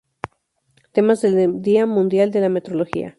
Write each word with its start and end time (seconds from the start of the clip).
Temas 0.93 1.21
del 1.21 1.61
Día 1.61 1.85
Mundial 1.85 2.31
de 2.31 2.41
la 2.41 2.49
Metrología 2.49 3.09